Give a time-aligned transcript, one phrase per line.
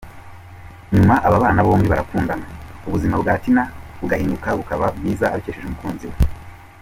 [0.93, 2.45] Nyuma aba bana bombi barakundana,
[2.87, 3.63] ubuzima bwa Tina
[3.99, 6.15] bugahinduka bukaba bwiza abikesheje umukunzi we.